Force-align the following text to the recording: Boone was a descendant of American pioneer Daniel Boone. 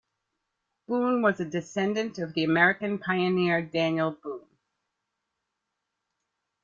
Boone 0.87 1.21
was 1.21 1.39
a 1.39 1.45
descendant 1.45 2.17
of 2.17 2.35
American 2.35 2.97
pioneer 2.97 3.61
Daniel 3.61 4.09
Boone. 4.09 4.47